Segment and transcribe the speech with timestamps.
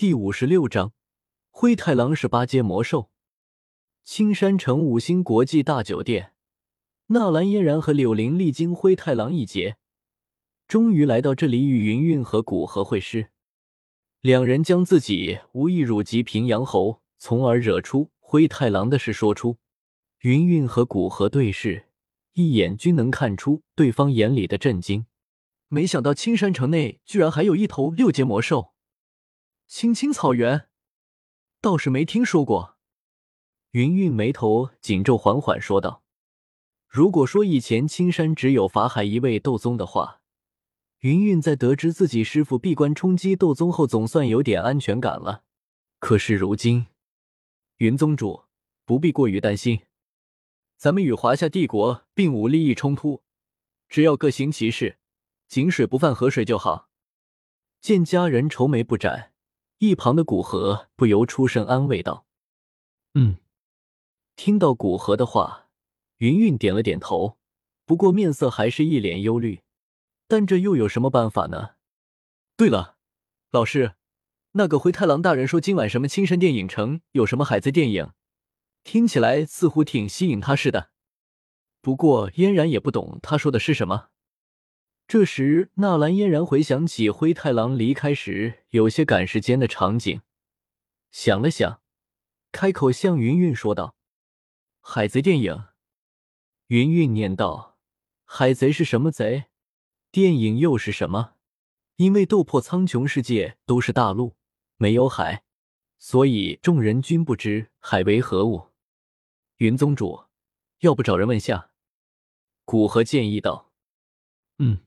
[0.00, 0.94] 第五十六章，
[1.50, 3.10] 灰太狼是八阶魔兽。
[4.02, 6.32] 青山城五星国际大酒店，
[7.08, 9.76] 纳兰嫣然和柳玲历经灰太狼一劫，
[10.66, 13.28] 终于来到这里与云韵和古河会师。
[14.22, 19.58] 两人将自己无意辱及平阳侯，从而惹出灰太狼的事说出。
[20.20, 21.88] 云韵和古河对视，
[22.32, 25.04] 一眼均能看出对方眼里的震惊。
[25.68, 28.72] 没想到青山城内居然还有一头六阶魔兽。
[29.72, 30.66] 青青草原，
[31.60, 32.76] 倒是没听说过。
[33.70, 36.02] 云韵眉头紧皱，缓缓说道
[36.88, 40.22] ：“如果说以前青山只有法海一位斗宗的话，
[40.98, 45.44] 云韵在得知自己师傅闭关冲击斗宗后，总算有点安全感了。
[46.00, 46.88] 可是如今，
[47.76, 48.46] 云宗主
[48.84, 49.82] 不必过于担心，
[50.76, 53.22] 咱们与华夏帝国并无利益冲突，
[53.88, 54.98] 只要各行其事，
[55.46, 56.88] 井水不犯河水就好。”
[57.80, 59.28] 见家人愁眉不展。
[59.80, 62.26] 一旁的古河不由出声安慰道
[63.16, 63.36] ：“嗯。”
[64.36, 65.68] 听到古河的话，
[66.18, 67.38] 云云点了点头，
[67.86, 69.62] 不过面色还是一脸忧虑。
[70.28, 71.76] 但这又有什么办法呢？
[72.58, 72.98] 对了，
[73.50, 73.94] 老师，
[74.52, 78.12] 那个灰太狼大人说今晚什么青山电影城有什么海贼电影，
[78.84, 80.90] 听起来似乎挺吸引他似的。
[81.80, 84.10] 不过嫣然也不懂他说的是什么。
[85.10, 90.20] 这时，纳兰嫣然回想起灰太狼离开时有些赶时间的场景，
[91.10, 91.82] 想了想，
[92.52, 93.96] 开口向云云说道
[94.80, 95.64] ：“海贼电影。”
[96.68, 97.76] 云云念道
[98.24, 99.46] ：“海贼是什么贼？
[100.12, 101.34] 电影又是什么？
[101.96, 104.36] 因为斗破苍穹世界都是大陆，
[104.76, 105.42] 没有海，
[105.98, 108.68] 所以众人均不知海为何物。”
[109.58, 110.26] 云宗主，
[110.82, 111.72] 要不找人问下？
[112.64, 113.72] 古河建议道
[114.58, 114.82] ：“嗯。”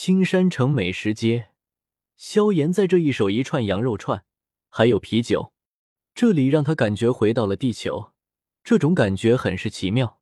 [0.00, 1.48] 青山城美食街，
[2.14, 4.24] 萧炎在这一手一串羊肉串，
[4.68, 5.52] 还有啤酒，
[6.14, 8.12] 这里让他感觉回到了地球，
[8.62, 10.20] 这种感觉很是奇妙。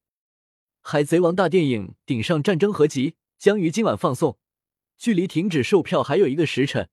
[0.81, 4.39] 海贼王大电影《顶上战争》合集将于今晚放送，
[4.97, 6.89] 距离停止售票还有一个时辰，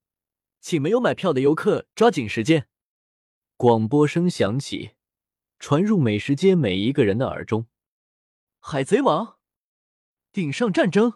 [0.60, 2.68] 请没有买票的游客抓紧时间。
[3.56, 4.90] 广播声响起，
[5.58, 7.66] 传入美食街每一个人的耳中。
[8.60, 9.38] 海贼王，
[10.30, 11.14] 顶上战争。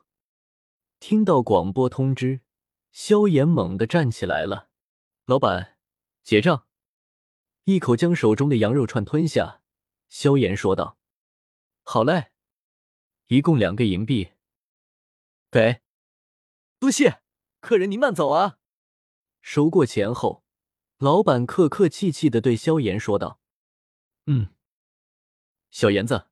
[1.00, 2.40] 听到广播通知，
[2.90, 4.68] 萧炎猛地站起来了。
[5.26, 5.76] 老板，
[6.24, 6.66] 结账。
[7.64, 9.62] 一口将手中的羊肉串吞下，
[10.08, 10.98] 萧炎说道
[11.84, 12.32] ：“好嘞，
[13.28, 14.32] 一共两个银币。”
[15.50, 15.82] 给，
[16.78, 17.22] 多谢，
[17.60, 18.58] 客人您慢走啊。
[19.40, 20.42] 收过钱后，
[20.98, 23.40] 老板客客气气的对萧炎说道
[24.26, 24.48] ：“嗯，
[25.70, 26.28] 小炎子，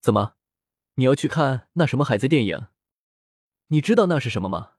[0.00, 0.36] 怎么，
[0.94, 2.68] 你要去看那什么海贼电影？”
[3.68, 4.72] 你知道那是什么吗？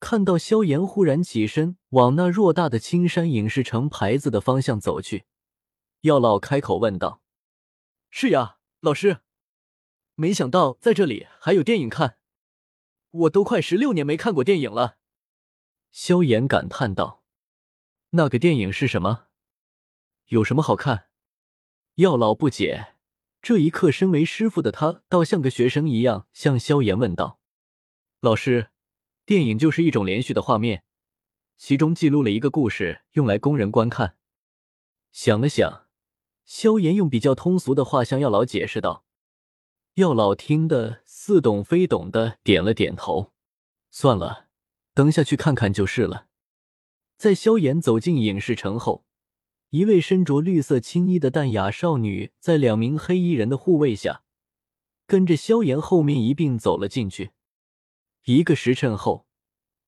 [0.00, 5.24] 看到萧炎忽然起身往那偌大的青山影视城牌子的方向走去，
[6.02, 7.20] 药老开口问道
[8.08, 9.18] ：“是呀，老师，
[10.14, 12.18] 没想到在这里还有电影看，
[13.10, 14.98] 我都快十六年没看过电影了。”
[15.90, 17.24] 萧炎感叹道
[18.10, 19.24] ：“那个电影是什么？
[20.26, 21.08] 有什么好看？”
[21.96, 22.94] 药老不解，
[23.42, 27.40] 这一刻身为师傅的他倒像个学生一样向萧炎问道。
[28.20, 28.70] 老师，
[29.24, 30.82] 电影就是一种连续的画面，
[31.56, 34.16] 其中记录了一个故事，用来供人观看。
[35.12, 35.86] 想了想，
[36.44, 39.04] 萧炎用比较通俗的话向药老解释道
[39.94, 43.32] ：“药老听得似懂非懂的点了点头。
[43.92, 44.48] 算了，
[44.94, 46.26] 等下去看看就是了。”
[47.16, 49.04] 在萧炎走进影视城后，
[49.70, 54.24] 一位身着绿色青衣的淡雅少女，在两名黑衣人的护卫下，
[55.06, 57.30] 跟着萧炎后面一并走了进去。
[58.34, 59.26] 一个时辰后，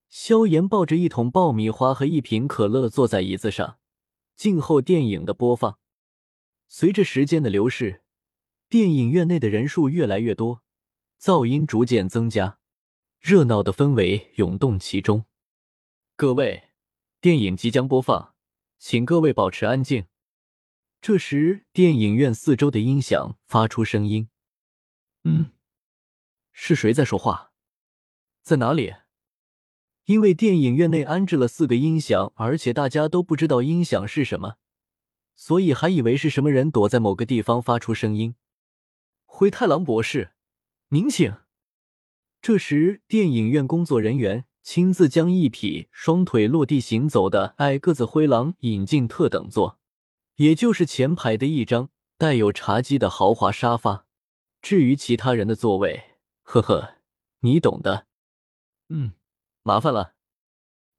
[0.08, 3.78] 萧炎抱着一桶爆米花和一瓶可乐坐在椅子上，
[4.34, 5.78] 静候电影的播放。
[6.66, 8.02] 随着时间的流逝，
[8.70, 10.62] 电影院内的人数越来越多，
[11.20, 12.58] 噪音逐渐增加，
[13.18, 15.26] 热闹的氛围涌动其中。
[16.16, 16.70] 各位，
[17.20, 18.34] 电影即将播放，
[18.78, 20.06] 请各位保持安静。
[21.02, 24.30] 这时，电影院四周的音响发出声音
[25.24, 25.52] ：“嗯，
[26.54, 27.48] 是谁在说话？”
[28.50, 28.94] 在哪里？
[30.06, 34.56] 因为电影院内安置了四个音响，而且大家都不知道音响是什么，
[35.36, 38.34] 所以还以为是什么人躲在某个地方发出声音。
[39.24, 40.32] 灰太狼博士，
[40.88, 41.32] 您请。
[42.42, 49.78] 这时，电影院工作人员亲自将一匹双腿落地行走的矮个子灰狼引进特等座，
[50.38, 54.06] 也就是前排的一张带有茶几的豪华沙发。
[54.60, 56.94] 至于其他人的座位，呵呵，
[57.42, 58.09] 你懂的。
[58.90, 59.12] 嗯，
[59.62, 60.14] 麻烦了。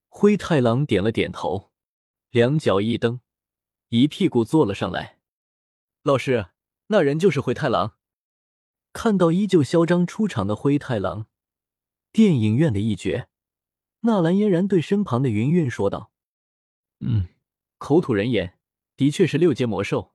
[0.10, 1.72] 灰太狼点了点头。
[2.30, 3.20] 两脚一蹬，
[3.90, 5.20] 一屁股坐了上来。
[6.02, 6.48] 老师，
[6.88, 7.98] 那人就是灰太狼。
[8.94, 11.28] 看到依旧嚣张出场的灰太狼，
[12.14, 13.28] 电影院的一绝。
[14.02, 16.14] 纳兰嫣然对身旁的云云说道
[17.02, 17.28] ：“嗯，
[17.78, 18.58] 口吐人言，
[18.96, 20.14] 的确是六阶魔兽。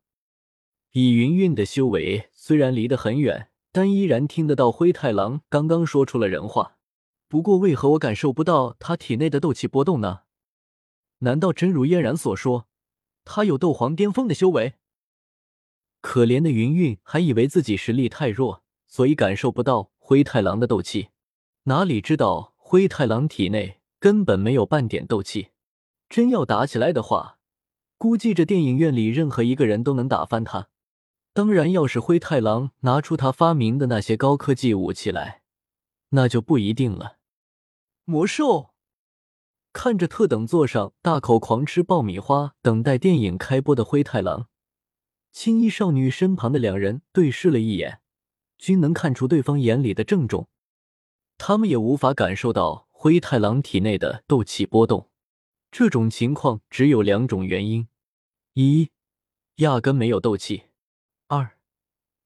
[0.93, 6.76] 以云云的修为，虽然离得很远，但依然听得到灰太狼刚刚说出了人话。
[7.29, 10.21] 不过，为何我感受不到他体内的斗气波动呢？
[11.19, 12.67] 难道真如嫣然所说，
[13.25, 14.75] 他有斗皇巅峰的修为？
[16.01, 21.09] 可怜的云云还以为自己实力太弱，所以感受不到灰太狼的斗气，
[21.65, 25.49] 哪里知道灰太狼体内……”根本没有半点斗气，
[26.09, 27.39] 真要打起来的话，
[27.97, 30.69] 估计这电影院里任何一个人都能打翻他。
[31.33, 35.41] 当然，要是灰太狼拿出他发明的那些高科技武器来，
[36.11, 37.16] 那就不一定了。
[38.09, 38.73] 魔兽
[39.73, 44.49] 看着特等座上大口狂吃爆米花，等待电影开播的灰太狼，
[45.33, 48.01] 青衣少女身旁的两人对视了一眼，
[48.59, 50.49] 均能看出对方眼里的郑重。
[51.37, 52.87] 他们也无法感受到。
[52.99, 55.11] 灰太狼体内的斗气波动，
[55.71, 57.89] 这种情况只有两种原因：
[58.55, 58.91] 一，
[59.57, 60.71] 压根没有斗气；
[61.27, 61.59] 二，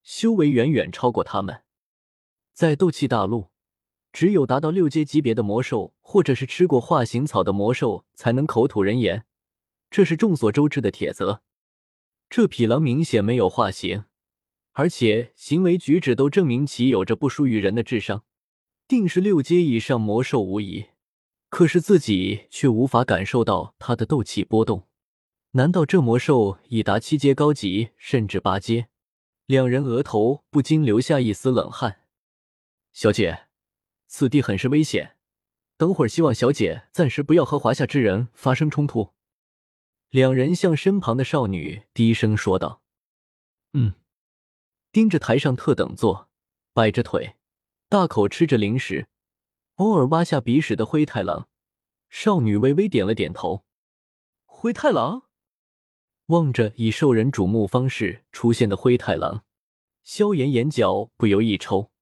[0.04, 1.64] 修为远远超过他们。
[2.54, 3.48] 在斗气大陆，
[4.12, 9.24] 只有达到六阶级别的魔兽，或者是吃过化形草的魔兽，才能口吐人言，
[9.90, 11.42] 这是众所周知的铁则。
[12.28, 14.04] 这匹狼明显没有化形，
[14.72, 18.24] 而且行为举止都证明其有着不输于人的智商。
[18.86, 20.86] 定是六阶以上魔兽无疑，
[21.48, 24.88] 可是自己却无法感受到他的斗气波动。
[25.52, 28.88] 难道这魔兽已达七阶高级，甚至八阶？
[29.46, 32.00] 两人额头不禁留下一丝冷汗。
[32.92, 33.46] 小姐，
[34.12, 35.16] 此地很是危险，
[35.76, 39.14] 等会儿希望小姐暂时不要和华夏之人发生冲突。
[40.08, 42.82] 两人向身旁的少女低声说道
[43.72, 43.94] ：“嗯。”
[44.90, 46.28] 盯着台上特等座，
[46.72, 47.36] 摆着腿。
[47.88, 49.06] 大口吃着零食，
[49.76, 51.48] 偶尔挖下鼻屎的灰太狼，
[52.08, 53.64] 少女微微点了点头。
[54.44, 55.28] 灰太狼
[56.26, 59.44] 望着以受人瞩目方式出现的灰太狼，
[60.02, 61.92] 萧炎眼角不由一抽。